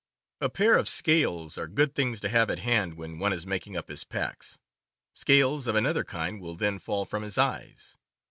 A 0.39 0.49
pair 0.49 0.77
of 0.79 0.89
scales 0.89 1.59
are 1.59 1.67
good 1.67 1.93
things 1.93 2.19
to 2.21 2.29
have 2.29 2.49
at 2.49 2.57
hand 2.57 2.95
when 2.97 3.19
one 3.19 3.31
is 3.31 3.45
making 3.45 3.77
up 3.77 3.87
his 3.87 4.03
packs. 4.03 4.57
Scales 5.13 5.67
of 5.67 5.75
another 5.75 6.03
kind 6.03 6.41
will 6.41 6.55
then 6.55 6.79
fall 6.79 7.05
from 7.05 7.21
his 7.21 7.37
eyes. 7.37 7.97